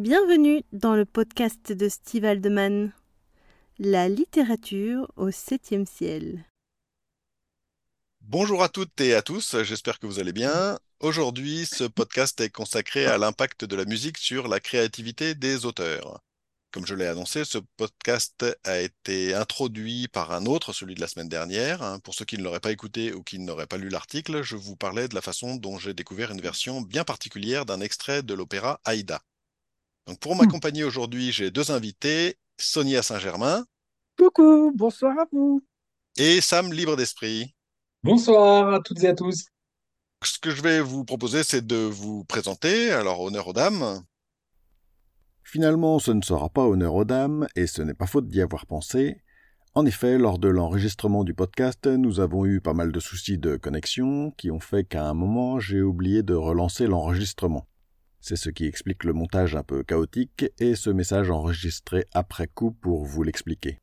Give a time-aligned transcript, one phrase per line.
[0.00, 2.94] Bienvenue dans le podcast de Steve Aldeman.
[3.78, 6.46] La littérature au septième ciel.
[8.22, 10.78] Bonjour à toutes et à tous, j'espère que vous allez bien.
[11.00, 16.22] Aujourd'hui, ce podcast est consacré à l'impact de la musique sur la créativité des auteurs.
[16.72, 21.08] Comme je l'ai annoncé, ce podcast a été introduit par un autre, celui de la
[21.08, 21.98] semaine dernière.
[22.04, 24.76] Pour ceux qui ne l'auraient pas écouté ou qui n'auraient pas lu l'article, je vous
[24.76, 28.80] parlais de la façon dont j'ai découvert une version bien particulière d'un extrait de l'opéra
[28.86, 29.20] Aïda.
[30.10, 33.64] Donc pour m'accompagner aujourd'hui, j'ai deux invités, Sonia Saint-Germain.
[34.18, 35.62] Coucou, bonsoir à vous.
[36.16, 37.54] Et Sam Libre d'Esprit.
[38.02, 39.44] Bonsoir à toutes et à tous.
[40.24, 42.90] Ce que je vais vous proposer, c'est de vous présenter.
[42.90, 44.02] Alors, honneur aux dames.
[45.44, 48.66] Finalement, ce ne sera pas honneur aux dames, et ce n'est pas faute d'y avoir
[48.66, 49.22] pensé.
[49.74, 53.54] En effet, lors de l'enregistrement du podcast, nous avons eu pas mal de soucis de
[53.54, 57.68] connexion qui ont fait qu'à un moment, j'ai oublié de relancer l'enregistrement.
[58.20, 62.70] C'est ce qui explique le montage un peu chaotique et ce message enregistré après coup
[62.70, 63.80] pour vous l'expliquer.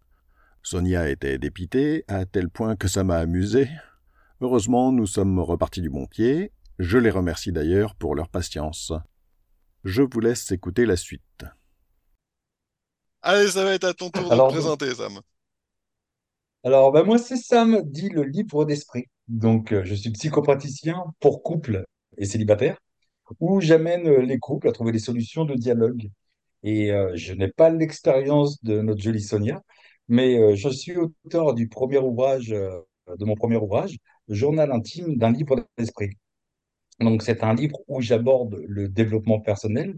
[0.61, 3.69] Sonia était dépitée, à tel point que ça m'a amusé.
[4.41, 6.52] Heureusement, nous sommes repartis du bon pied.
[6.77, 8.93] Je les remercie d'ailleurs pour leur patience.
[9.83, 11.45] Je vous laisse écouter la suite.
[13.21, 15.19] Allez, ça va être à ton tour de présenter, Sam.
[16.63, 19.05] Alors, ben moi, c'est Sam, dit le libre d'esprit.
[19.27, 21.85] Donc, euh, je suis psychopraticien pour couple
[22.17, 22.77] et célibataire,
[23.39, 26.09] où j'amène euh, les couples à trouver des solutions de dialogue.
[26.64, 29.61] Et euh, je n'ai pas l'expérience de notre jolie Sonia,
[30.08, 33.98] mais je suis auteur du premier ouvrage, de mon premier ouvrage,
[34.30, 36.11] Journal intime d'un libre d'esprit.
[37.00, 39.95] Donc, c'est un livre où j'aborde le développement personnel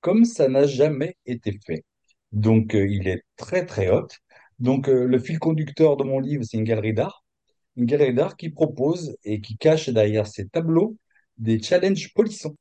[0.00, 1.84] comme ça n'a jamais été fait.
[2.32, 4.08] Donc, euh, il est très, très hot.
[4.58, 7.24] Donc, euh, le fil conducteur de mon livre, c'est une galerie d'art.
[7.76, 10.96] Une galerie d'art qui propose et qui cache derrière ses tableaux
[11.38, 12.54] des challenges polissants.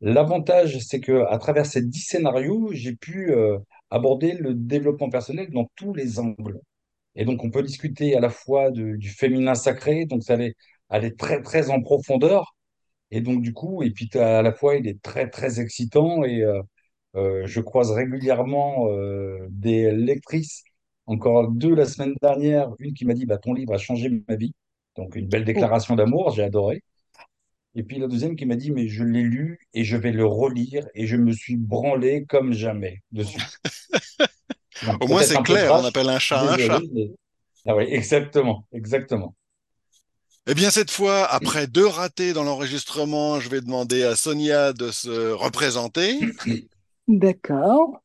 [0.00, 3.58] L'avantage, c'est que à travers ces dix scénarios, j'ai pu euh,
[3.90, 6.60] aborder le développement personnel dans tous les angles.
[7.16, 10.54] Et donc, on peut discuter à la fois du féminin sacré, donc ça allait
[10.90, 12.56] aller très, très en profondeur.
[13.10, 16.44] Et donc, du coup, et puis à la fois, il est très, très excitant et
[17.16, 20.64] euh, je croise régulièrement euh, des lectrices,
[21.06, 24.36] encore deux la semaine dernière, une qui m'a dit bah, Ton livre a changé ma
[24.36, 24.52] vie.
[24.96, 26.82] Donc, une belle déclaration d'amour, j'ai adoré.
[27.76, 30.24] Et puis la deuxième qui m'a dit Mais je l'ai lu et je vais le
[30.26, 33.38] relire et je me suis branlé comme jamais dessus.
[35.00, 36.80] Au moins, c'est clair, on appelle un chat un chat.
[37.66, 39.34] Ah oui, exactement, exactement.
[40.48, 44.90] Eh bien, cette fois, après deux ratés dans l'enregistrement, je vais demander à Sonia de
[44.90, 46.20] se représenter.
[47.08, 48.00] D'accord.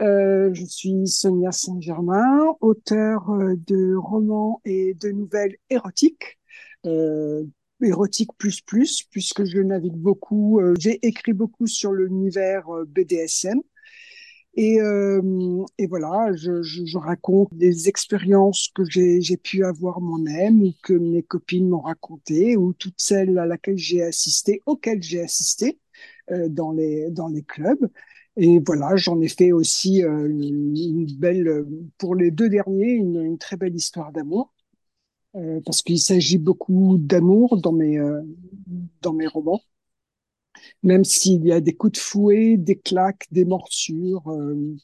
[0.00, 6.38] Euh, je suis Sonia Saint-Germain, auteure euh, de romans et de nouvelles érotiques,
[6.86, 7.44] euh,
[7.84, 13.60] érotique plus plus, puisque je navigue beaucoup, euh, j'ai écrit beaucoup sur l'univers BDSM.
[14.54, 14.80] Et,
[15.78, 21.22] et voilà, je, je, raconte des expériences que j'ai pu avoir moi-même ou que mes
[21.22, 25.78] copines m'ont racontées ou toutes celles à laquelle j'ai assisté, auxquelles j'ai assisté
[26.50, 27.88] dans les dans les clubs.
[28.36, 31.66] Et voilà, j'en ai fait aussi euh, une, belle,
[31.98, 34.54] pour les deux derniers, une très belle histoire d'amour,
[35.36, 38.22] euh, parce qu'il s'agit beaucoup d'amour dans mes euh,
[39.02, 39.62] dans mes romans,
[40.82, 44.76] même s'il y a des coups de fouet, des claques, des morsures, euh,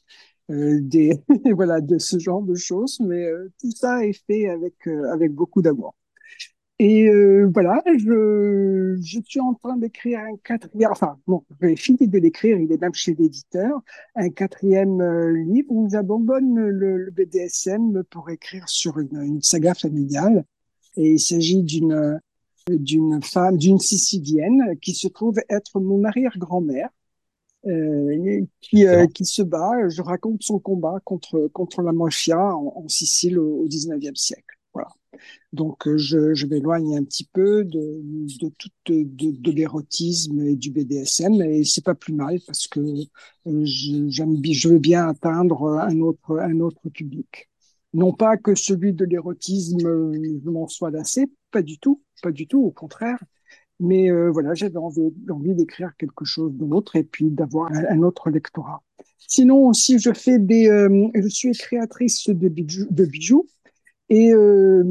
[0.51, 1.21] euh, des
[1.55, 3.27] voilà de ce genre de choses, mais
[3.61, 5.95] tout ça est fait avec avec beaucoup d'amour.
[6.81, 12.07] Et euh, voilà, je, je suis en train d'écrire un quatrième, enfin, bon, j'ai fini
[12.07, 13.81] de l'écrire, il est même chez l'éditeur,
[14.15, 19.73] un quatrième euh, livre où j'abandonne le, le, BDSM pour écrire sur une, une saga
[19.73, 20.45] familiale.
[20.95, 22.19] Et il s'agit d'une
[22.69, 26.89] d'une femme, d'une Sicilienne qui se trouve être mon arrière-grand-mère.
[27.67, 29.89] Euh, qui, euh, qui se bat.
[29.89, 34.48] Je raconte son combat contre contre la mafia en, en Sicile au, au 19e siècle.
[35.53, 38.01] Donc, euh, je, m'éloigne un petit peu de,
[38.57, 44.09] tout de, l'érotisme et du BDSM, et c'est pas plus mal parce que euh, je,
[44.09, 47.49] je veux bien atteindre un autre, un autre public.
[47.93, 52.47] Non pas que celui de l'érotisme, euh, m'en sois lassé, pas du tout, pas du
[52.47, 53.19] tout, au contraire.
[53.79, 58.83] Mais euh, voilà, j'avais envie, d'écrire quelque chose d'autre et puis d'avoir un, autre lectorat.
[59.27, 60.65] Sinon aussi, je fais des,
[61.15, 63.47] je suis créatrice de bijoux
[64.09, 64.83] et euh,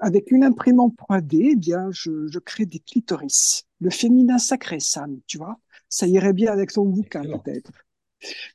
[0.00, 3.64] avec une imprimante 3D, eh bien, je, je, crée des clitoris.
[3.80, 5.58] Le féminin sacré, Sam, tu vois.
[5.88, 7.72] Ça irait bien avec son bouquin, peut-être.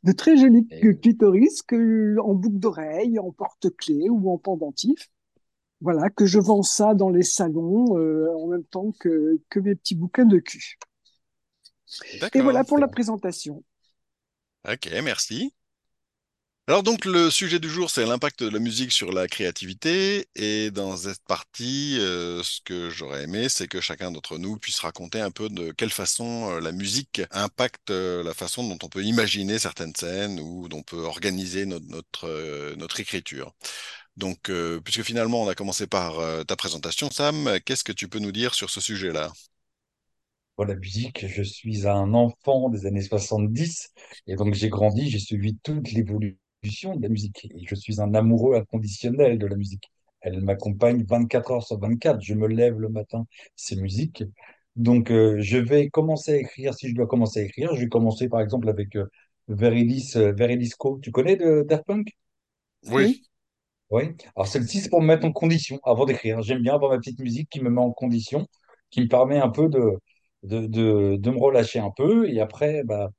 [0.03, 0.95] De très jolis Et...
[0.97, 5.09] clitoris que, en boucle d'oreille, en porte-clés ou en pendentif.
[5.81, 9.75] Voilà, que je vends ça dans les salons euh, en même temps que, que mes
[9.75, 10.77] petits bouquins de cul.
[12.33, 13.63] Et voilà pour la présentation.
[14.67, 15.53] Ok, merci.
[16.69, 20.27] Alors donc le sujet du jour, c'est l'impact de la musique sur la créativité.
[20.35, 24.77] Et dans cette partie, euh, ce que j'aurais aimé, c'est que chacun d'entre nous puisse
[24.79, 28.87] raconter un peu de quelle façon euh, la musique impacte euh, la façon dont on
[28.87, 33.55] peut imaginer certaines scènes ou dont on peut organiser notre, notre, notre écriture.
[34.15, 34.51] Donc,
[34.83, 38.53] puisque finalement on a commencé par ta présentation, Sam, qu'est-ce que tu peux nous dire
[38.53, 39.31] sur ce sujet-là?
[40.55, 43.89] Pour la musique, je suis un enfant des années 70
[44.27, 48.13] et donc j'ai grandi, j'ai suivi toute l'évolution de la musique et je suis un
[48.13, 49.89] amoureux inconditionnel de la musique.
[50.21, 52.21] Elle m'accompagne 24 heures sur 24.
[52.21, 53.25] Je me lève le matin,
[53.55, 54.23] c'est musique.
[54.75, 57.87] Donc euh, je vais commencer à écrire, si je dois commencer à écrire, je vais
[57.89, 59.05] commencer par exemple avec euh,
[59.47, 60.99] Verilis, euh, Verilisco.
[61.01, 62.09] Tu connais de Daft Punk?
[62.91, 63.23] Oui, Oui,
[63.91, 64.15] Oui.
[64.35, 66.41] Alors celle-ci, c'est pour me mettre en condition avant d'écrire.
[66.43, 68.47] J'aime bien avoir ma petite musique qui me met en condition,
[68.91, 69.93] qui me permet un peu de,
[70.43, 72.29] de, de, de me relâcher un peu.
[72.29, 73.09] Et après, bah,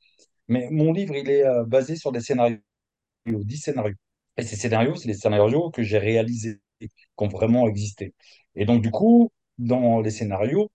[0.48, 2.58] mais mon livre, il est euh, basé sur des scénarios,
[3.26, 3.96] 10 scénarios.
[4.36, 6.88] Et ces scénarios, c'est les scénarios que j'ai réalisés, qui
[7.18, 8.14] ont vraiment existé.
[8.54, 10.70] Et donc, du coup, dans les scénarios,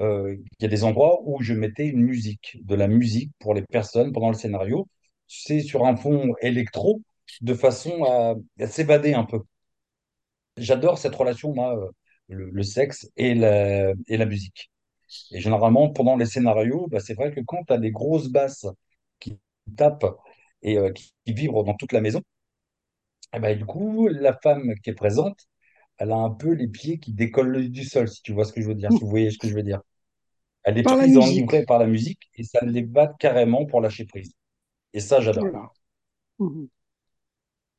[0.00, 3.54] euh, il y a des endroits où je mettais une musique, de la musique pour
[3.54, 4.88] les personnes pendant le scénario.
[5.28, 7.02] C'est sur un fond électro,
[7.40, 9.40] de façon à s'évader un peu.
[10.56, 11.90] J'adore cette relation, moi, euh,
[12.28, 14.70] le, sexe et la, et la musique.
[15.32, 18.66] Et généralement, pendant les scénarios, bah, c'est vrai que quand tu as des grosses basses
[19.20, 19.38] qui
[19.76, 20.06] tapent
[20.64, 22.22] et euh, qui, qui vibrent dans toute la maison,
[23.34, 25.38] eh ben, du coup, la femme qui est présente,
[25.98, 28.60] elle a un peu les pieds qui décollent du sol, si tu vois ce que
[28.60, 29.80] je veux dire, si vous voyez ce que je veux dire.
[30.64, 31.42] Elle est par prise, musique.
[31.42, 34.32] enivrée par la musique et ça l'évade carrément pour lâcher prise.
[34.92, 35.44] Et ça, j'adore.
[35.44, 35.68] Voilà.
[36.38, 36.68] Mhm.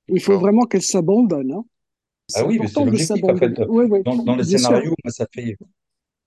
[0.08, 1.66] Il faut vraiment qu'elle s'abandonne, hein.
[2.34, 3.60] Ah oui, mais c'est l'objectif, en fait.
[3.68, 5.58] Oui, oui, Dans, dans les bien scénarios, moi, ça fait,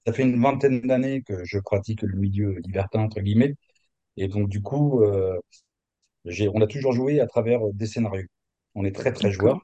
[0.07, 3.55] ça fait une vingtaine d'années que je pratique le milieu libertin, entre guillemets.
[4.17, 5.39] Et donc, du coup, euh,
[6.55, 8.27] on a toujours joué à travers des scénarios.
[8.75, 9.61] On est très, très joueurs.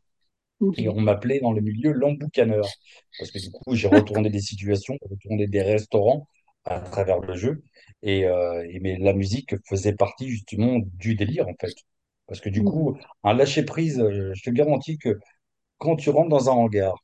[0.60, 0.76] D'accord.
[0.76, 2.74] Et on m'appelait dans le milieu l'emboucaneur.
[3.18, 6.28] Parce que du coup, j'ai retourné des situations, retourné des restaurants
[6.64, 7.62] à travers le jeu.
[8.02, 11.74] Et, euh, et mais la musique faisait partie justement du délire, en fait.
[12.26, 12.64] Parce que du Mhm.
[12.64, 15.18] coup, un lâcher-prise, euh, je te garantis que
[15.78, 16.94] quand tu rentres dans un hangar,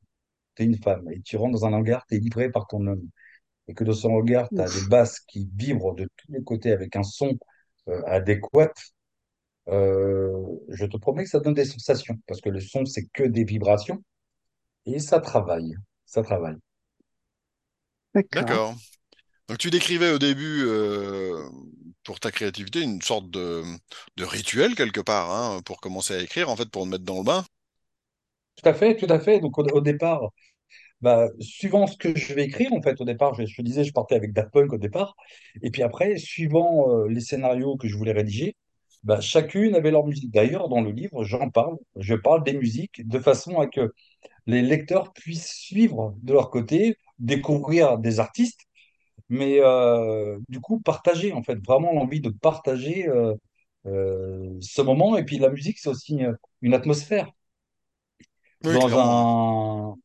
[0.57, 2.87] tu es une femme, et tu rentres dans un hangar, tu es livré par ton
[2.87, 3.09] homme.
[3.69, 6.73] Et que dans son hangar, tu as des basses qui vibrent de tous les côtés
[6.73, 7.39] avec un son
[7.89, 8.73] euh, adéquat
[9.69, 10.33] euh,
[10.69, 13.45] je te promets que ça donne des sensations, parce que le son, c'est que des
[13.45, 14.03] vibrations,
[14.87, 15.75] et ça travaille.
[16.07, 16.57] Ça travaille.
[18.15, 18.45] D'accord.
[18.47, 18.75] D'accord.
[19.49, 21.49] Donc tu décrivais au début euh,
[22.05, 23.63] pour ta créativité une sorte de,
[24.17, 27.19] de rituel quelque part hein, pour commencer à écrire, en fait, pour te mettre dans
[27.19, 27.45] le bain.
[28.57, 29.41] Tout à fait, tout à fait.
[29.41, 30.31] Donc au, au départ,
[31.01, 33.85] bah, suivant ce que je vais écrire, en fait, au départ, je, je te disais,
[33.85, 35.17] je partais avec Daft Punk au départ,
[35.63, 38.57] et puis après, suivant euh, les scénarios que je voulais rédiger,
[39.03, 40.31] bah, chacune avait leur musique.
[40.33, 41.77] D'ailleurs, dans le livre, j'en parle.
[41.97, 43.93] Je parle des musiques de façon à que
[44.47, 48.61] les lecteurs puissent suivre de leur côté, découvrir des artistes
[49.29, 53.35] mais euh, du coup partager en fait vraiment l'envie de partager euh,
[53.87, 57.29] euh, ce moment et puis la musique c'est aussi une, une atmosphère
[58.65, 59.27] Oui, dans clairement.
[59.95, 59.97] un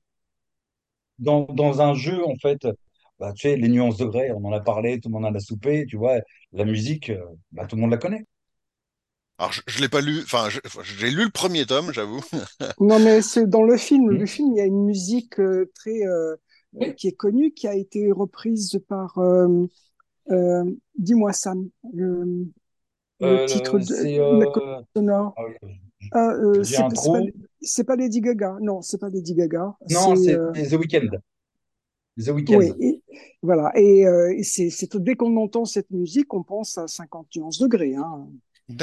[1.20, 2.68] dans, dans un jeu en fait
[3.20, 5.36] bah, tu sais les nuances de gré on en a parlé tout le monde en
[5.36, 6.20] a soupé tu vois
[6.52, 7.12] la musique
[7.52, 8.26] bah, tout le monde la connaît
[9.38, 10.48] Alors je, je l'ai pas lu, enfin
[10.84, 12.24] j'ai lu le premier tome, j'avoue.
[12.80, 14.10] Non, mais c'est dans le film.
[14.12, 16.36] Le Hmm film, il y a une musique euh, très euh,
[16.82, 19.18] euh, oui qui est connue, qui a été reprise par.
[19.20, 19.66] euh,
[20.32, 20.64] euh,
[20.98, 22.48] dis-moi, Sam, le,
[23.22, 25.38] le titre de c'est la colonne euh, sonore.
[25.38, 25.56] ah oui,
[26.12, 26.32] Ah,
[26.96, 27.20] c'est pas,
[27.86, 28.58] pas Lady Gaga.
[28.62, 29.76] Non, c'est pas Lady Gaga.
[29.90, 31.22] non C'est euh, The Weeknd
[32.18, 33.04] The oui, Weeknd et-
[33.42, 33.72] voilà.
[33.78, 37.96] Et euh, et c'est dès qu'on entend cette musique, on pense à 50 nuances degrés.
[37.96, 38.28] Hein.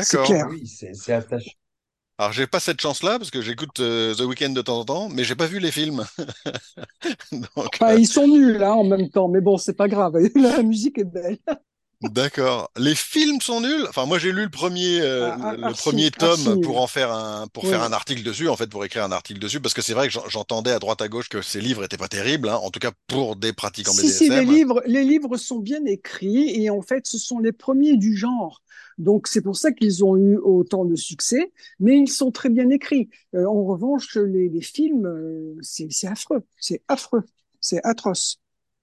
[0.01, 0.27] C'est D'accord.
[0.37, 0.47] ah clair.
[0.49, 1.13] oui c'est c'est
[2.19, 5.09] Alors j'ai pas cette chance-là parce que j'écoute euh, The Weeknd de temps en temps,
[5.09, 6.05] mais j'ai pas vu les films.
[7.33, 10.17] Donc euh, ils sont nuls hein, en même temps, mais bon, c'est pas grave.
[10.37, 11.39] La musique est belle.
[12.03, 12.71] D'accord.
[12.77, 13.87] Les films sont nuls?
[13.89, 16.81] Enfin moi j'ai lu le premier euh, Ah, ah, le archi, premier archi tome pour
[16.81, 19.61] en faire un pour faire un article dessus en fait pour écrire un article dessus
[19.61, 21.97] parce que c'est vrai que j'en- j'entendais à droite à gauche que ces livres étaient
[21.99, 24.45] pas terribles hein, en tout cas pour des pratiquants Si, si, les BDSM.
[24.45, 28.63] livres, les livres sont bien écrits et en fait, ce sont les premiers du genre.
[28.99, 32.69] Donc, c'est pour ça qu'ils ont eu autant de succès, mais ils sont très bien
[32.71, 33.09] écrits.
[33.35, 37.25] Euh, en revanche, les, les films, euh, c'est affreux, c'est affreux,
[37.61, 38.41] c'est atroce.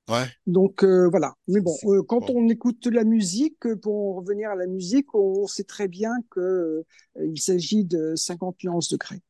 [0.09, 0.29] Ouais.
[0.47, 1.35] Donc, euh, voilà.
[1.47, 2.33] Mais bon, euh, quand Bon.
[2.33, 6.11] on écoute la musique, euh, pour en revenir à la musique, on sait très bien
[6.31, 6.83] que, euh,
[7.23, 9.21] il s'agit de 50 nuances de degrés.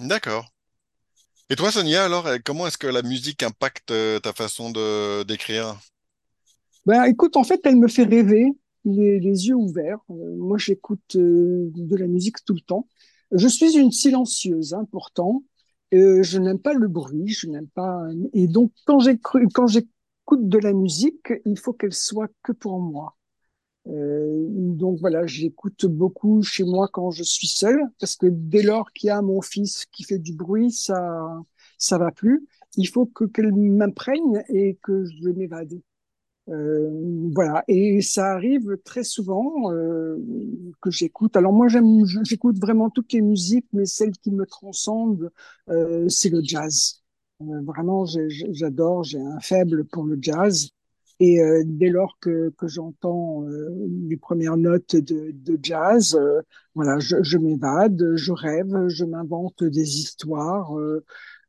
[0.00, 0.46] D'accord.
[1.50, 3.92] Et toi Sonia alors comment est-ce que la musique impacte
[4.22, 5.78] ta façon de d'écrire?
[6.86, 8.46] Ben, écoute, en fait, elle me fait rêver.
[8.84, 9.98] les, les yeux ouverts.
[10.08, 12.88] Moi, j'écoute de la musique tout le temps.
[13.32, 15.42] Je suis une silencieuse, hein, pourtant.
[15.92, 18.00] Je n'aime pas le bruit, je n'aime pas.
[18.32, 19.90] Et donc, quand j'écoute, quand j'écoute
[20.36, 23.16] de la musique, il faut qu'elle soit que pour moi.
[23.88, 28.92] Euh, donc voilà, j'écoute beaucoup chez moi quand je suis seule, parce que dès lors
[28.92, 31.40] qu'il y a mon fils qui fait du bruit, ça,
[31.78, 32.46] ça va plus.
[32.76, 35.80] Il faut que qu'elle m'imprègne et que je m'évade.
[36.48, 36.90] Euh,
[37.34, 40.16] voilà, et ça arrive très souvent euh,
[40.80, 41.36] que j'écoute.
[41.36, 41.66] Alors moi,
[42.22, 45.30] j'écoute vraiment toutes les musiques, mais celle qui me transcende,
[45.68, 47.02] euh, c'est le jazz.
[47.40, 50.70] Euh, vraiment, j'adore, j'ai un faible pour le jazz.
[51.20, 53.68] Et euh, dès lors que, j'entends euh,
[54.08, 56.18] les premières notes de, jazz,
[56.74, 60.72] voilà, je, m'évade, je rêve, je m'invente des histoires.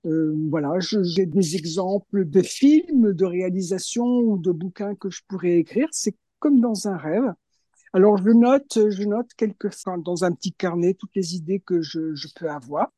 [0.03, 5.87] Voilà, j'ai des exemples de films, de réalisations ou de bouquins que je pourrais écrire.
[5.91, 7.33] C'est comme dans un rêve.
[7.93, 9.69] Alors je note, je note quelques,
[10.03, 12.91] dans un petit carnet toutes les idées que je peux avoir.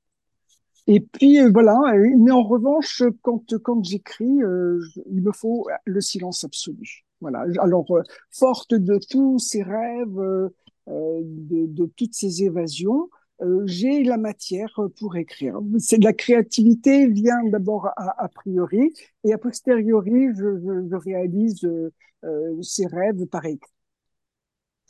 [0.87, 1.79] Et puis euh, voilà.
[2.17, 4.79] Mais en revanche, quand quand j'écris, euh,
[5.11, 7.05] il me faut le silence absolu.
[7.21, 7.45] Voilà.
[7.59, 10.49] Alors euh, forte de tous ces rêves, euh,
[10.87, 13.09] de, de toutes ces évasions,
[13.41, 15.59] euh, j'ai la matière pour écrire.
[15.79, 21.63] C'est la créativité vient d'abord a, a, priori et a posteriori je, je, je réalise
[22.23, 23.71] euh ces rêves par écrit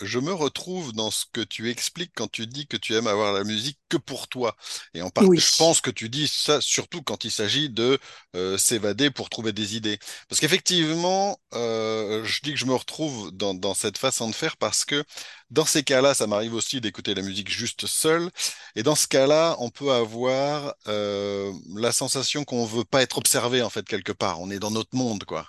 [0.02, 3.34] je me retrouve dans ce que tu expliques quand tu dis que tu aimes avoir
[3.34, 4.56] la musique que pour toi.
[4.94, 5.40] Et en part, oui.
[5.40, 8.00] je pense que tu dis ça surtout quand il s'agit de
[8.36, 10.00] euh, s'évader pour trouver des idées.
[10.30, 14.58] Parce qu'effectivement, euh, je dis que je me retrouve dans, dans, cette façon de faire
[14.58, 15.04] parce que
[15.50, 18.30] dans ces cas-là, ça m'arrive aussi d'écouter la musique juste seul.
[18.76, 23.62] Et dans ce cas-là, on peut avoir euh, la sensation qu'on veut pas être observé
[23.62, 24.40] en fait quelque part.
[24.42, 25.48] On est dans notre monde, quoi.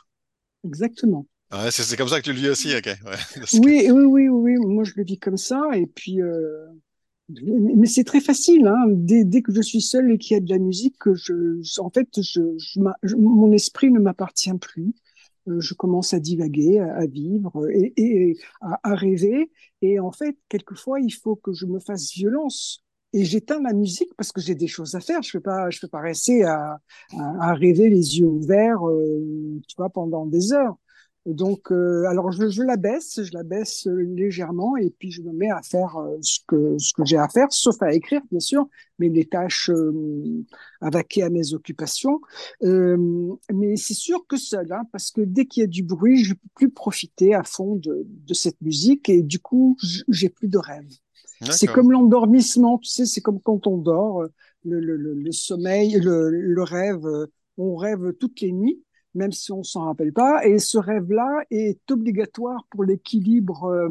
[0.64, 1.26] Exactement.
[1.52, 2.87] Ouais, c'est comme ça que tu le vis aussi, ok.
[2.87, 5.61] Ouais, oui, oui, oui, oui, moi je le vis comme ça.
[5.75, 6.66] Et puis, euh,
[7.28, 8.66] mais c'est très facile.
[8.66, 8.87] Hein.
[8.88, 11.90] Dès, dès, que je suis seule et qu'il y a de la musique, je, en
[11.90, 14.94] fait, je, je, mon esprit ne m'appartient plus.
[15.49, 19.50] Euh, je commence à divaguer, à, à vivre et, et à, à, rêver.
[19.80, 24.14] Et en fait, quelquefois, il faut que je me fasse violence et j'éteins ma musique
[24.16, 25.21] parce que j'ai des choses à faire.
[25.23, 26.80] Je ne peux pas, je peux pas rester à,
[27.18, 30.76] à, à, rêver les yeux ouverts, euh, tu vois, pendant des heures.
[31.24, 35.32] Donc, euh, alors je, je, la baisse, je la baisse légèrement et puis je me
[35.32, 38.40] mets à faire euh, ce que ce que j'ai à faire, sauf à écrire bien
[38.40, 38.66] sûr,
[38.98, 40.44] mais les tâches euh,
[40.80, 42.20] à vaquer à mes occupations.
[42.64, 42.96] Euh,
[43.52, 46.34] mais c'est sûr que seul, hein, parce que dès qu'il y a du bruit, je
[46.34, 49.76] peux plus profiter à fond de, de cette musique et du coup,
[50.08, 50.90] j'ai plus de rêve.
[51.50, 54.24] C'est comme l'endormissement, tu sais, c'est comme quand on dort,
[54.64, 57.04] le, le, le sommeil, le, le rêve,
[57.58, 58.82] on rêve toutes les nuits
[59.14, 60.45] même si on s'en rappelle pas.
[60.47, 63.88] Et ce rêve-là est obligatoire pour l'équilibre euh,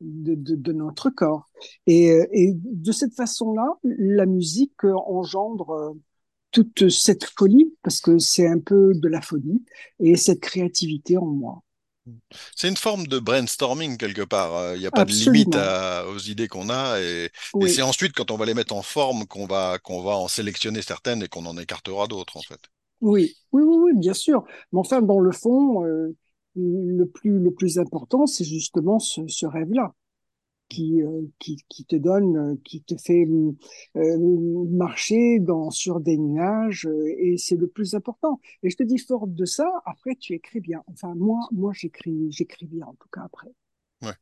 [0.00, 1.48] de, de, de, notre corps.
[1.86, 5.92] Et, euh, et de cette façon-là, la musique engendre euh,
[6.50, 9.64] toute cette folie, parce que c'est un peu de la folie,
[10.00, 11.62] et cette créativité en moi.
[12.56, 14.74] C'est une forme de brainstorming quelque part.
[14.74, 15.30] Il n'y a pas Absolument.
[15.32, 17.66] de limite à, aux idées qu'on a, et, oui.
[17.66, 20.26] et c'est ensuite quand on va les mettre en forme qu'on va qu'on va en
[20.26, 22.60] sélectionner certaines et qu'on en écartera d'autres en fait.
[23.02, 24.44] Oui, oui, oui, oui, bien sûr.
[24.72, 26.16] Mais enfin, dans le fond, euh,
[26.56, 29.92] le plus le plus important, c'est justement ce, ce rêve-là
[30.68, 33.26] qui, euh, qui qui te donne, qui te fait
[33.96, 38.40] euh, marcher dans sur des nuages, et c'est le plus important.
[38.62, 40.82] Et je te dis fort de ça, après tu écris bien.
[40.86, 43.48] Enfin, moi, moi, j'écris, j'écris bien en tout cas après.
[44.02, 44.14] Ouais.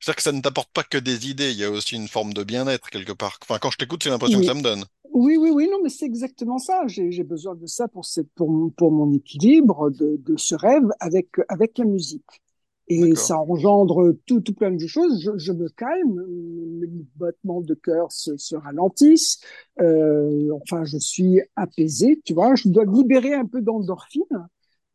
[0.00, 2.34] C'est-à-dire que ça ne t'apporte pas que des idées, il y a aussi une forme
[2.34, 3.38] de bien-être quelque part.
[3.42, 4.46] Enfin, quand je t'écoute, c'est l'impression oui.
[4.46, 4.84] que ça me donne.
[5.14, 6.84] Oui, oui, oui, non, mais c'est exactement ça.
[6.86, 8.02] J'ai besoin de ça pour,
[8.34, 12.42] pour, pour mon équilibre, de, de ce rêve avec, avec la musique.
[12.88, 15.22] Et ça engendre tout, tout plein de choses.
[15.22, 16.24] Je, je me calme,
[16.80, 19.40] mes battements de cœur se, se ralentissent.
[19.80, 22.54] Euh, enfin, je suis apaisée, tu vois.
[22.54, 24.24] Je dois libérer un peu d'endorphine,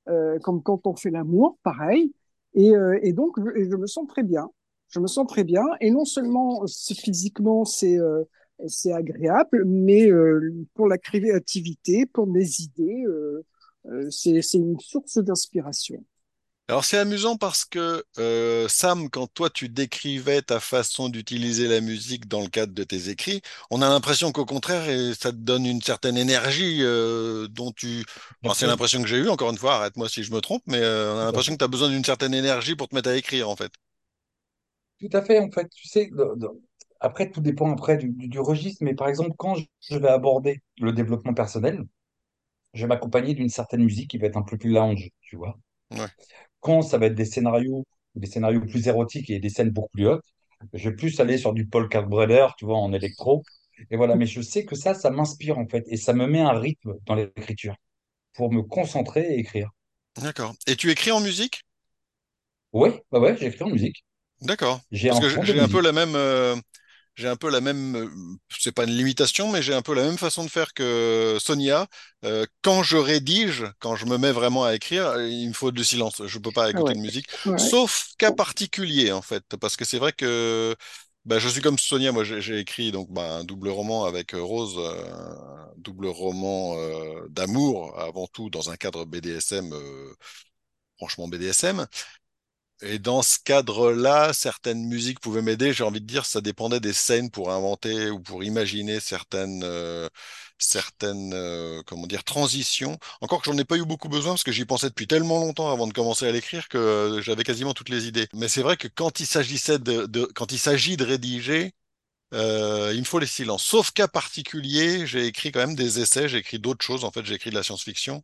[0.10, 2.14] euh, comme quand on fait l'amour, pareil.
[2.54, 4.50] Et, euh, et donc, je, je, me sens très bien.
[4.90, 5.64] Je me sens très bien.
[5.82, 6.64] Et non seulement
[6.96, 8.24] physiquement, c'est euh,
[8.68, 13.44] c'est agréable, mais euh, pour la créativité, pour mes idées, euh,
[13.88, 16.04] euh, c'est une source d'inspiration.
[16.70, 21.80] Alors c'est amusant parce que euh, Sam, quand toi tu décrivais ta façon d'utiliser la
[21.80, 24.84] musique dans le cadre de tes écrits, on a l'impression qu'au contraire,
[25.18, 28.04] ça te donne une certaine énergie euh, dont tu...
[28.44, 30.80] Enfin, c'est l'impression que j'ai eue, encore une fois, arrête-moi si je me trompe, mais
[30.82, 33.16] euh, on a l'impression que tu as besoin d'une certaine énergie pour te mettre à
[33.16, 33.72] écrire en fait.
[35.00, 36.10] Tout à fait, en fait, tu sais,
[37.00, 40.62] après, tout dépend après du, du, du, registre, mais par exemple, quand je vais aborder
[40.80, 41.84] le développement personnel,
[42.74, 45.58] je vais m'accompagner d'une certaine musique qui va être un peu plus lounge, tu vois.
[45.92, 46.08] Ouais.
[46.60, 47.86] Quand ça va être des scénarios
[48.16, 50.25] des scénarios plus érotiques et des scènes beaucoup plus hautes.
[50.74, 53.44] Je vais plus aller sur du Paul Kalkbrenner, tu vois, en électro.
[53.92, 56.39] Et voilà, mais je sais que ça, ça m'inspire en fait, et ça me met
[56.42, 57.75] un rythme dans l'écriture
[58.36, 59.72] pour me concentrer et écrire.
[60.18, 60.54] D'accord.
[60.68, 61.63] Et tu écris en musique?
[62.72, 64.06] Ouais, ouais, ouais, j'écris en musique.
[64.42, 64.82] D'accord.
[64.92, 66.56] J'ai Parce un que fond de j'ai un peu la même, euh,
[67.18, 68.10] j'ai un peu la même, euh,
[68.50, 71.88] c'est pas une limitation, mais j'ai un peu la même façon de faire que Sonia.
[72.26, 75.72] Euh, quand je rédige, quand je me mets vraiment à écrire, euh, il me faut
[75.72, 76.22] du silence.
[76.26, 77.58] Je peux pas Ah écouter ouais, de musique, ouais.
[77.58, 80.76] sauf cas particulier en fait, parce que c'est vrai que
[81.26, 82.12] bah, je suis comme Sonia.
[82.12, 88.00] Moi, j'ai écrit donc bah, un double roman avec Rose, un double roman euh, d'amour
[88.00, 90.14] avant tout dans un cadre BDSM, euh,
[90.98, 91.88] franchement BDSM.
[92.84, 95.74] Et dans ce cadre-là, certaines musiques pouvaient m'aider.
[95.74, 100.07] J'ai envie de dire, ça dépendait des scènes pour inventer ou pour imaginer certaines, euh,
[100.60, 103.00] certaines, euh, comment dire, transitions.
[103.22, 105.72] Encore que j'en ai pas eu beaucoup besoin parce que j'y pensais depuis tellement longtemps
[105.72, 108.27] avant de commencer à l'écrire que euh, j'avais quasiment toutes les idées.
[108.34, 111.74] Mais c'est vrai que quand il s'agissait de, de- quand il s'agit de rédiger,
[112.34, 113.65] euh, il me faut les silences.
[113.65, 116.29] Sauf cas particulier, j'ai écrit quand même des essais.
[116.29, 117.05] J'ai écrit d'autres choses.
[117.05, 118.24] En fait, j'ai écrit de la science-fiction.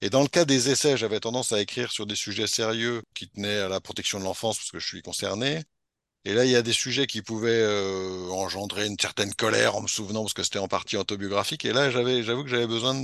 [0.00, 3.28] Et dans le cas des essais, j'avais tendance à écrire sur des sujets sérieux qui
[3.28, 5.64] tenaient à la protection de l'enfance parce que je suis concerné.
[6.24, 9.82] Et là, il y a des sujets qui pouvaient euh, engendrer une certaine colère en
[9.82, 11.64] me souvenant parce que c'était en partie autobiographique.
[11.64, 13.00] Et là, j'avoue que j'avais besoin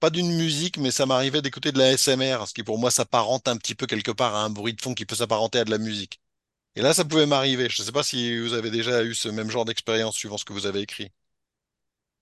[0.00, 3.48] pas d'une musique, mais ça m'arrivait d'écouter de la SMR, ce qui pour moi s'apparente
[3.48, 5.70] un petit peu quelque part à un bruit de fond qui peut s'apparenter à de
[5.70, 6.20] la musique.
[6.76, 7.68] Et là, ça pouvait m'arriver.
[7.70, 10.44] Je ne sais pas si vous avez déjà eu ce même genre d'expérience suivant ce
[10.44, 11.10] que vous avez écrit.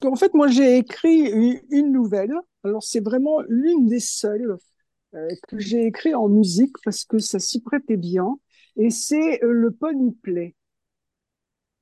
[0.05, 1.31] En fait, moi, j'ai écrit
[1.71, 2.35] une nouvelle.
[2.65, 4.57] Alors, c'est vraiment l'une des seules
[5.15, 8.39] euh, que j'ai écrit en musique parce que ça s'y prêtait bien.
[8.77, 10.55] Et c'est euh, le Pony Play.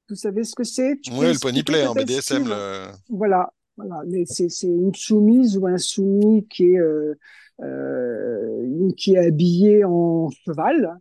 [0.08, 0.98] Vous savez ce que c'est?
[1.12, 2.88] Oui, le pony play en BDSM, le...
[3.08, 4.02] Voilà, voilà.
[4.26, 7.14] C'est une soumise ou un soumis qui est euh,
[7.62, 10.98] euh, qui est habillé en cheval.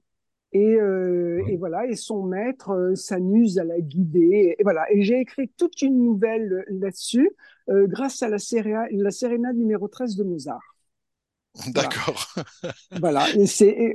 [0.53, 4.55] Et, euh, et voilà, et son maître euh, s'amuse à la guider.
[4.57, 4.85] Et voilà.
[4.91, 7.31] Et j'ai écrit toute une nouvelle là-dessus,
[7.69, 10.75] euh, grâce à la, séréna, la sérénade numéro 13 de Mozart.
[11.69, 12.35] D'accord.
[12.99, 13.25] Voilà.
[13.45, 13.93] C'est,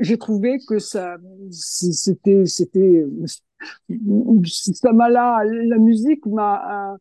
[0.00, 1.16] j'ai trouvé que ça,
[1.50, 3.04] c'était, c'était,
[4.74, 6.96] ça m'a là, la musique m'a,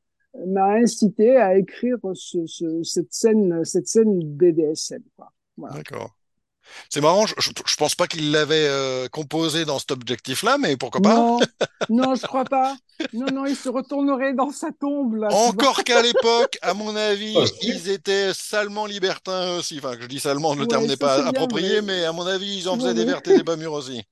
[0.48, 5.32] m'a incité à écrire ce, ce, cette scène, cette scène BDSM, quoi.
[5.58, 5.76] Voilà.
[5.76, 6.15] D'accord.
[6.89, 11.01] C'est marrant, je, je pense pas qu'il l'avait euh, composé dans cet objectif-là, mais pourquoi
[11.01, 11.15] pas?
[11.15, 11.47] Non,
[11.89, 12.78] non, je crois pas.
[13.13, 15.30] Non, non, il se retournerait dans sa tombe, là.
[15.30, 17.62] Encore qu'à l'époque, à mon avis, Ok.
[17.62, 19.78] ils étaient salement libertins aussi.
[19.80, 21.84] Enfin, que je dis salement, le terme n'est pas approprié, vrai.
[21.84, 24.04] mais à mon avis, ils en Ouais, faisaient des vertes et des pas mûres aussi.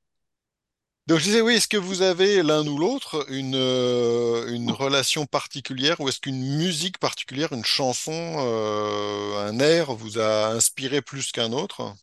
[1.07, 5.25] Donc je disais, oui, est-ce que vous avez l'un ou l'autre une, euh, une relation
[5.25, 11.31] particulière ou est-ce qu'une musique particulière, une chanson, euh, un air vous a inspiré plus
[11.33, 11.93] qu'un autre?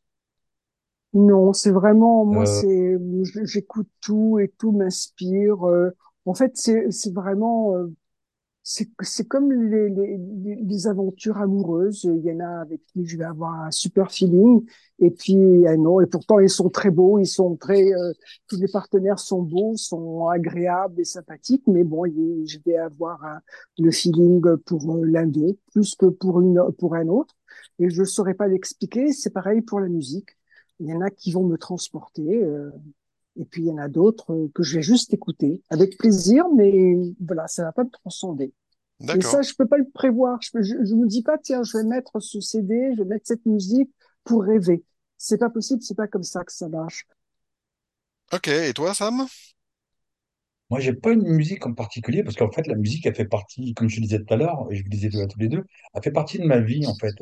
[1.12, 2.96] Non, c'est vraiment, moi, Euh, c'est,
[3.44, 5.64] j'écoute tout et tout m'inspire.
[5.66, 5.90] Euh,
[6.25, 7.88] en fait, c'est, c'est vraiment, euh,
[8.64, 10.18] c'est, c'est comme les, les,
[10.62, 12.05] les aventures amoureuses.
[12.05, 14.64] Il y en a avec qui je vais avoir un super feeling,
[15.01, 16.01] et puis ah non.
[16.01, 18.12] Et pourtant, ils sont très beaux, ils sont très, euh,
[18.49, 21.64] tous les partenaires sont beaux, sont agréables et sympathiques.
[21.68, 23.40] Mais bon, je vais avoir un-
[23.79, 27.35] le feeling pour l'un d'eux plus que pour une, pour un autre.
[27.81, 29.12] Et je saurais pas l'expliquer.
[29.12, 30.31] C'est pareil pour la musique.
[30.81, 32.43] Il y en a qui vont me transporter.
[32.43, 32.71] euh,
[33.37, 36.47] et puis, il y en a d'autres euh, que je vais juste écouter avec plaisir,
[36.57, 38.53] mais voilà, ça va pas me transcender.
[39.01, 39.31] D'accord.
[39.33, 40.38] ça, je peux pas le prévoir.
[40.43, 43.47] Je, je me dis pas, tiens, je vais mettre ce CD, je vais mettre cette
[43.47, 43.90] musique
[44.25, 44.85] pour rêver.
[45.19, 47.07] C'est pas possible, c'est pas comme ça que ça marche.
[48.33, 49.27] Ok, et toi, Sam?
[50.70, 53.74] Moi, j'ai pas une musique en particulier parce qu'en fait, la musique, elle fait partie,
[53.74, 55.64] comme je le disais tout à l'heure, et je vous disais à tous les deux,
[55.94, 57.14] elle fait partie de ma vie, en fait.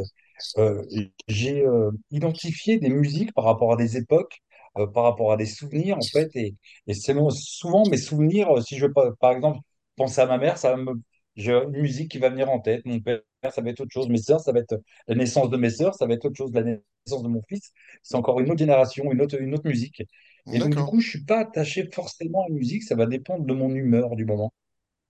[0.59, 0.83] Euh,
[1.29, 4.41] j'ai euh, identifié des musiques par rapport à des époques,
[4.77, 6.55] euh, par rapport à des souvenirs, en fait, et,
[6.93, 9.61] c'est souvent mes souvenirs, si je veux par exemple,
[9.97, 10.93] penser à ma mère, ça me,
[11.37, 14.09] j'ai une musique qui va venir en tête, mon père, ça va être autre chose,
[14.09, 16.53] mes sœurs, ça va être la naissance de mes sœurs, ça va être autre chose,
[16.53, 20.03] la naissance de mon fils, c'est encore une autre génération, une autre, une autre musique.
[20.47, 23.45] Et donc, du coup, je suis pas attaché forcément à la musique, ça va dépendre
[23.45, 24.53] de mon humeur du moment,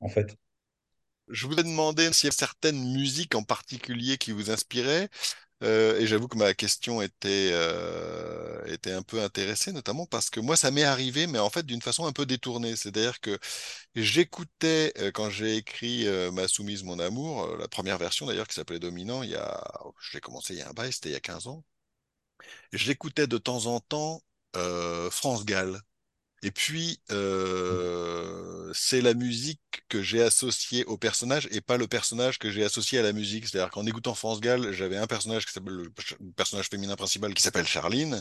[0.01, 0.37] en fait.
[1.29, 5.09] Je vous ai demandé s'il y a certaines musiques en particulier qui vous inspiraient.
[5.64, 10.38] Euh, et j'avoue que ma question était, euh, était un peu intéressée, notamment parce que
[10.41, 12.77] moi, ça m'est arrivé, mais en fait d'une façon un peu détournée.
[12.77, 13.38] C'est-à-dire que
[13.95, 18.79] j'écoutais, euh, quand j'ai écrit Ma soumise, mon amour, la première version d'ailleurs qui s'appelait
[18.79, 19.62] Dominant, il y a,
[20.01, 21.64] je l'ai commencé il y a un bail, c'était il y a 15 ans.
[22.73, 24.23] J'écoutais de temps en temps
[24.57, 25.81] euh, France Gall.
[26.43, 32.39] Et puis, euh, c'est la musique que j'ai associée au personnage et pas le personnage
[32.39, 33.49] que j'ai associé à la musique.
[33.49, 35.93] C'est-à-dire qu'en écoutant France Gall, j'avais un personnage qui s'appelle le
[36.37, 38.21] personnage féminin principal qui s'appelle Charline.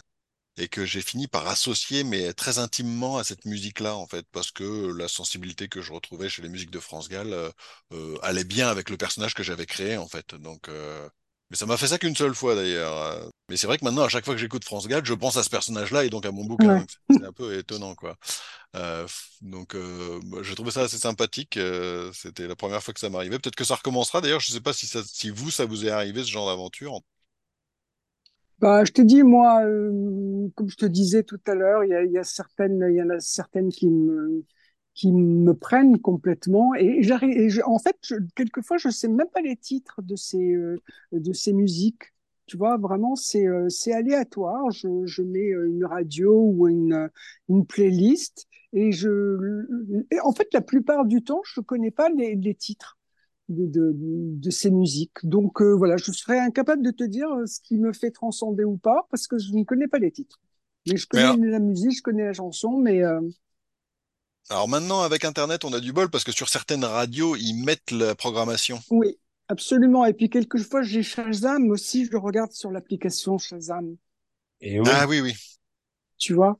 [0.57, 4.51] et que j'ai fini par associer, mais très intimement à cette musique-là, en fait, parce
[4.51, 7.51] que la sensibilité que je retrouvais chez les musiques de France Gall euh,
[7.93, 10.35] euh, allait bien avec le personnage que j'avais créé, en fait.
[10.35, 11.07] Donc, euh,
[11.49, 13.31] mais ça m'a fait ça qu'une seule fois, d'ailleurs.
[13.49, 15.43] Mais c'est vrai que maintenant, à chaque fois que j'écoute France Gall, je pense à
[15.43, 16.79] ce personnage-là et donc à mon bouquin.
[16.79, 16.85] Ouais.
[17.09, 18.17] C'est un peu étonnant, quoi.
[18.75, 19.07] Euh,
[19.41, 21.57] donc, euh, bah, je trouvais ça assez sympathique.
[21.57, 23.39] euh, c'était la première fois que ça m'arrivait.
[23.39, 24.21] Peut-être que ça recommencera.
[24.21, 27.01] D'ailleurs, je sais pas si ça, si vous, ça vous est arrivé ce genre d'aventure.
[28.59, 31.93] Bah, je te dis, moi, euh, comme je te disais tout à l'heure, il y
[31.93, 34.43] a, il y a certaines, il y en a certaines qui me,
[34.97, 36.75] qui me prennent complètement.
[36.75, 40.17] Et j'arrive, et je- en fait, je- quelquefois, je sais même pas les titres de
[40.17, 40.81] ces, euh,
[41.13, 42.13] de ces musiques.
[42.47, 44.71] Tu vois, vraiment, c'est, euh, c'est aléatoire.
[44.71, 47.09] Je, je mets euh, une radio ou une,
[47.49, 49.65] une playlist et je,
[50.11, 52.97] et en fait, la plupart du temps, je connais pas les, les titres
[53.49, 55.19] de, de, de ces musiques.
[55.25, 58.63] Donc euh, voilà, je serais incapable de te dire euh, ce qui me fait transcender
[58.65, 60.39] ou pas, parce que je ne connais pas les titres.
[60.85, 63.21] Mais je Mais connais alors, la musique, je connais la chanson, mais euh,
[64.49, 67.91] alors maintenant, avec Internet, on a du bol parce que sur certaines radios, ils mettent
[67.91, 68.81] la programmation.
[68.89, 70.05] oui, absolument.
[70.05, 73.95] Et puis quelquefois, j'ai Shazam aussi, je le regarde sur l'application Shazam,
[74.61, 75.35] Et oui, Ah oui, oui.
[76.17, 76.59] tu vois?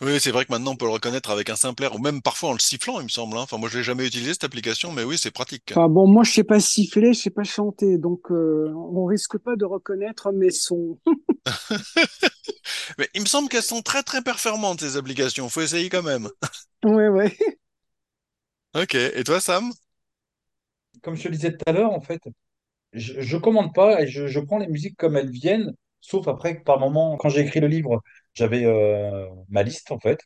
[0.00, 2.22] Oui, c'est vrai que maintenant on peut le reconnaître avec un simple air, ou même
[2.22, 3.36] parfois en le sifflant, il me semble.
[3.36, 3.42] hein.
[3.42, 5.74] Enfin, moi, je l'ai jamais utilisé cette application, mais oui, c'est pratique.
[5.74, 9.38] Enfin bon, moi, je sais pas siffler, je sais pas chanter, donc euh, on risque
[9.38, 10.98] pas de reconnaître mes sons.
[12.98, 15.48] Mais il me semble qu'elles sont très très performantes ces applications.
[15.48, 16.28] Faut essayer quand même.
[16.84, 17.36] Ouais, ouais.
[18.74, 18.94] Ok.
[18.94, 19.72] Et toi, Sam?
[21.02, 22.20] comme je te disais tout à l'heure, en fait,
[22.92, 26.58] je, je commande pas et je, je prends les musiques comme elles viennent, sauf après
[26.58, 28.02] que par moment, quand j'ai écrit le livre,
[28.36, 30.20] j'avais euh, ma liste, en fait.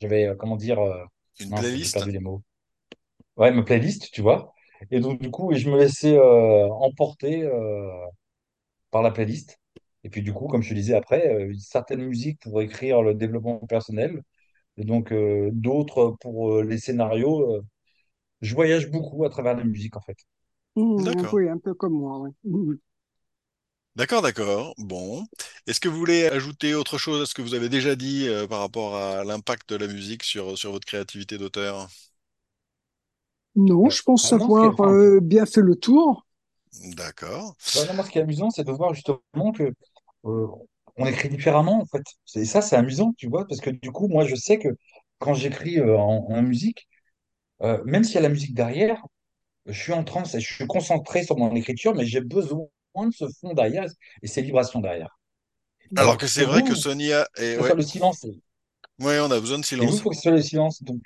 [0.00, 1.04] J'avais, euh, comment dire, euh,
[1.40, 1.90] Une j'ai playlist?
[1.90, 2.42] perdu les mots.
[3.36, 4.52] Ouais, ma playlist, tu vois.
[4.90, 7.88] Et donc, du coup, je me laissais euh, emporter euh,
[8.90, 9.60] par la playlist.
[10.04, 13.14] Et puis, du coup, comme je te disais après, euh, certaines musiques pour écrire le
[13.14, 14.22] développement personnel,
[14.78, 17.56] et donc euh, d'autres pour euh, les scénarios.
[17.56, 17.62] euh,
[18.42, 20.18] je voyage beaucoup à travers la musique, en fait.
[20.76, 21.32] Mmh, D'accord.
[21.32, 22.30] oui, un peu comme moi, ouais.
[22.44, 22.74] Mmh.
[23.96, 24.74] D'accord, d'accord.
[24.78, 25.26] Bon.
[25.66, 28.46] Est-ce que vous voulez ajouter autre chose à ce que vous avez déjà dit euh,
[28.46, 31.88] par rapport à l'impact de la musique sur, sur votre créativité d'auteur?
[33.54, 35.76] Non, Euh, je pense ah non, ce qui est, avoir enfin, euh, bien fait le
[35.76, 36.26] tour.
[36.96, 37.54] D'accord.
[37.74, 39.72] bah non, moi, ce qui est amusant, c'est de voir justement que
[40.26, 40.46] euh,
[40.96, 42.02] on écrit différemment, en fait.
[42.36, 44.68] Et ça, c'est amusant, tu vois, parce que du coup, moi, je sais que
[45.18, 46.88] quand j'écris euh, en, en musique,
[47.62, 49.02] euh, même s'il y a la musique derrière,
[49.66, 53.10] je suis en transe et je suis concentré sur mon écriture, mais j'ai besoin de
[53.12, 53.86] ce fond derrière
[54.22, 55.18] et ces vibrations derrière.
[55.96, 57.56] Alors Alors que c'est vrai que Sonia il est...
[57.60, 58.26] Ouais, le silence.
[59.00, 60.00] ouais, on a besoin de Et vous, il silence.
[60.00, 60.80] faut que ce soit le silence.
[60.84, 61.02] Donc,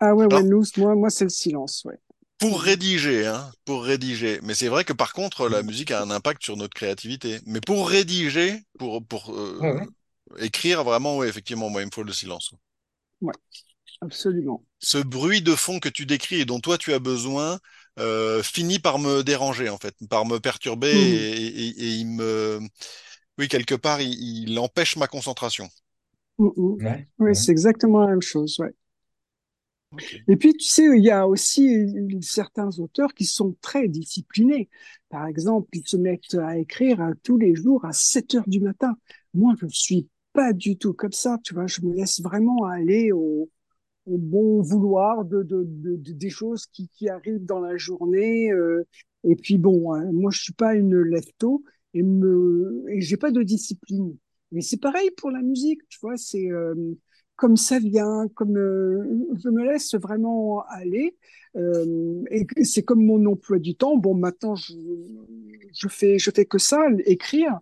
[0.00, 1.98] Ah ouais, ouais, Alors, nous, moi, moi, c'est le silence, ouais.
[2.38, 4.40] pour rédiger, hein, pour rédiger.
[4.42, 7.40] Mais c'est vrai que par contre, la musique a un impact sur notre créativité.
[7.46, 9.86] Mais pour rédiger, pour, pour euh, ouais.
[10.40, 12.54] écrire, vraiment, oui, effectivement, moi, il me faut le silence.
[13.22, 13.32] Ouais,
[14.02, 14.64] absolument.
[14.80, 17.58] ce bruit de fond que tu décris et dont toi tu as besoin
[17.98, 21.26] euh, finit par me déranger en fait, par me perturber Mhm.
[21.32, 22.60] et, et- et il me,
[23.38, 24.12] oui quelque part il,
[24.48, 25.68] il empêche ma concentration.
[26.38, 26.80] Mhm.
[26.80, 27.34] Ouais, Ouais, ouais.
[27.34, 28.74] c'est exactement la même chose, ouais.
[30.28, 31.86] Et puis, tu sais, il y a aussi
[32.22, 34.68] certains auteurs qui sont très disciplinés.
[35.08, 38.60] Par exemple, ils se mettent à écrire euh, tous les jours à 7 heures du
[38.60, 38.96] matin.
[39.34, 41.66] Moi, je suis pas du tout comme ça, tu vois.
[41.66, 43.50] Je me laisse vraiment aller au,
[44.06, 48.50] au bon vouloir de, de, de, de- des choses qui, arrivent dans la journée.
[48.52, 48.84] euh,
[49.24, 51.62] et puis bon, hein, moi je suis pas une lève-tôt
[51.94, 54.16] et me et j'ai pas de discipline.
[54.52, 56.74] Mais c'est pareil pour la musique, tu vois, c'est euh,
[57.36, 59.04] comme ça vient, comme euh,
[59.42, 61.16] je me laisse vraiment aller.
[62.30, 63.96] et c'est comme mon emploi du temps.
[63.96, 64.72] Bon, maintenant je,
[65.74, 67.58] je fais je fais que ça, écrire.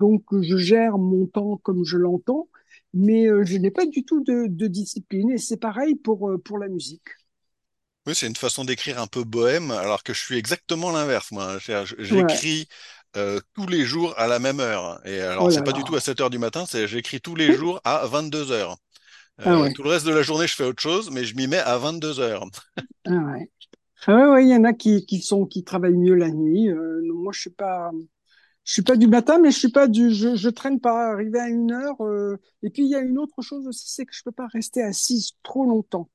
[0.00, 2.48] Donc je gère mon temps comme je l'entends
[2.94, 6.38] mais euh, je n'ai pas du tout de, de discipline et c'est pareil pour, euh,
[6.38, 7.08] pour la musique.
[8.06, 11.56] Oui, c'est une façon d'écrire un peu bohème, alors que je suis exactement l'inverse, moi.
[12.10, 12.38] Ouais.
[12.38, 12.68] J'écris
[13.16, 15.00] euh, tous les jours à la même heure.
[15.06, 16.00] Et Oh alors, c'est là pas du tout à là.
[16.00, 18.76] 7 heures du matin, c'est j'écris tous les jours à 22 heures.
[19.44, 19.74] Ah ouais.
[19.74, 21.78] tout le reste de la journée, je fais autre chose, mais je m'y mets à
[21.78, 22.44] 22 heures.
[23.06, 23.50] Ah ouais.
[24.06, 26.68] Ah ouais, ouais, il y en a qui, qui sont, qui travaillent mieux la nuit.
[26.70, 27.90] Euh, non, moi, je suis pas,
[28.64, 31.12] je suis pas du matin, mais je suis pas du, je, je traîne pas.
[31.12, 32.00] Arriver à une heure.
[32.02, 34.46] euh, et puis, il y a une autre chose aussi, c'est que je peux pas
[34.48, 36.08] rester assise trop longtemps.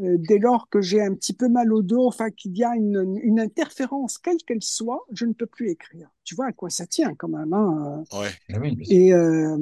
[0.00, 2.76] Euh, dès lors que j'ai un petit peu mal au dos, enfin, qu'il y a
[2.76, 6.08] une, une interférence, quelle qu'elle soit, je ne peux plus écrire.
[6.24, 8.04] Tu vois à quoi ça tient quand même, hein.
[8.12, 8.28] Ouais.
[8.52, 8.58] Ah.
[8.88, 9.56] Et euh,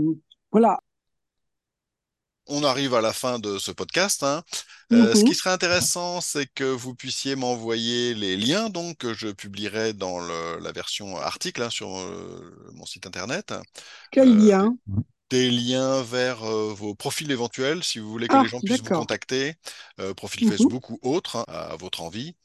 [0.52, 0.80] voilà.
[2.48, 4.42] On arrive à la fin de ce podcast, hein.
[4.92, 5.34] Euh, ce qui Mhm.
[5.34, 10.58] serait intéressant, c'est que vous puissiez m'envoyer les liens donc que je publierai dans le-
[10.60, 13.52] la version article hein, sur euh, mon site internet.
[14.10, 14.76] Quel Euh, lien?
[15.30, 18.82] des liens vers euh, vos profils éventuels, si vous voulez que Ah, les gens puissent
[18.82, 19.56] vous contacter,
[20.16, 20.46] profil Mhm.
[20.46, 22.36] Facebook ou autre, hein, à votre envie.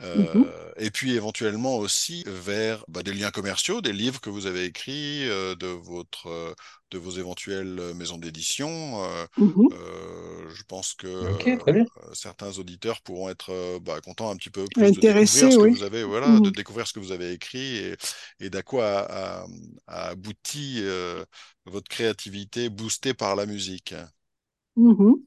[0.00, 0.52] Euh, Mhm.
[0.78, 5.28] et puis éventuellement aussi vers bah, des liens commerciaux, des livres que vous avez écrits,
[5.28, 6.54] euh, de votre, euh,
[6.90, 9.04] de vos éventuelles euh, maisons d'édition.
[9.04, 9.26] Euh,
[9.72, 14.68] euh, je pense que euh, certains auditeurs pourront être euh, bah, contents un petit peu
[14.70, 15.76] plus de Intéressés, découvrir ce que oui.
[15.76, 16.40] vous avez, voilà, Mhm.
[16.40, 17.96] de découvrir ce que vous avez écrit et,
[18.40, 19.46] et d'à quoi a, a-
[19.88, 21.24] a abouti euh,
[21.66, 23.94] votre créativité boostée par la musique.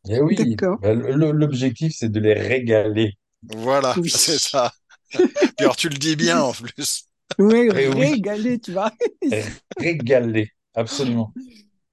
[0.10, 0.80] Et oui, D'accord.
[0.82, 3.18] bah, l'objectif, c'est de les régaler.
[3.54, 4.10] Voilà, Oui.
[4.14, 4.72] c'est ça.
[5.12, 5.22] Puis
[5.60, 7.06] alors tu le dis bien en plus.
[7.40, 8.12] Oui, Eh oui.
[8.12, 8.92] régalé, tu vois.
[9.78, 11.34] Régaler, absolument.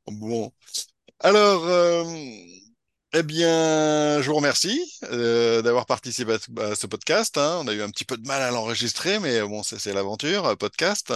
[0.07, 0.53] Bon.
[1.21, 2.05] Alors, euh,
[3.15, 7.39] eh bien, je vous remercie euh, d'avoir participé à, ce- podcast.
[7.39, 7.61] hein.
[7.63, 10.57] On a eu un petit peu de mal à l'enregistrer, mais bon, c'est l'aventure, euh,
[10.57, 11.13] podcast.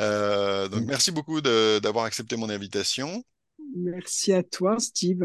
[0.00, 3.22] Euh, donc, merci beaucoup d'avoir accepté mon invitation.
[3.76, 5.22] Merci à toi, Steve.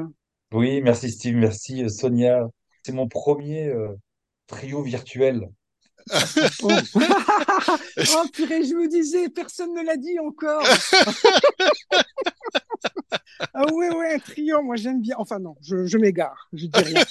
[0.53, 2.47] Oui, merci Steve, merci Sonia.
[2.83, 3.89] C'est mon premier euh,
[4.51, 5.49] trio virtuel.
[6.63, 6.69] Oh.
[8.15, 10.63] oh, purée, je me disais, personne ne l'a dit encore.
[13.53, 15.15] Ah ouais, ouais, un trio, moi j'aime bien.
[15.19, 17.03] Enfin non, je, je m'égare, je dis rien.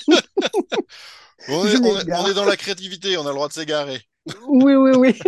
[1.48, 2.24] On Je est, on est- m'égare.
[2.24, 4.00] on est dans la créativité, on a le droit de s'égarer.
[4.48, 5.18] Oui, oui, oui.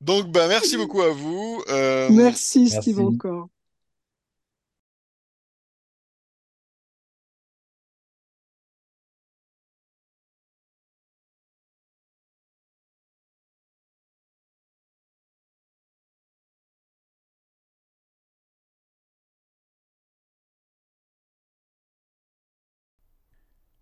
[0.00, 1.62] Donc, bah, merci beaucoup à vous.
[1.68, 3.14] Euh, Merci, Steve, Merci.
[3.14, 3.48] encore.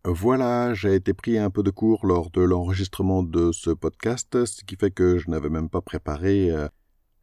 [0.06, 4.62] Voilà, j'ai été pris un peu de cours lors de l'enregistrement de ce podcast, ce
[4.62, 6.68] qui fait que je n'avais même pas préparé euh,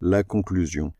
[0.01, 0.91] la conclusion.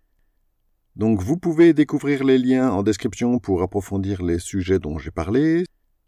[0.95, 5.63] Donc vous pouvez découvrir les liens en description pour approfondir les sujets dont j'ai parlé.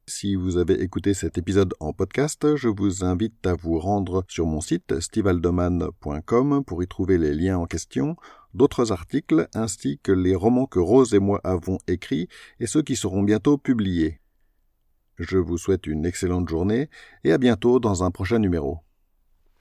[0.06, 4.46] Si vous avez écouté cet épisode en podcast, je vous invite à vous rendre sur
[4.46, 8.16] mon site stivaldoman.com pour y trouver les liens en question,
[8.54, 12.28] d'autres articles ainsi que les romans que Rose et moi avons écrits
[12.60, 14.20] et ceux qui seront bientôt publiés.
[15.20, 16.90] Je vous souhaite une excellente journée
[17.24, 18.80] et à bientôt dans un prochain numéro.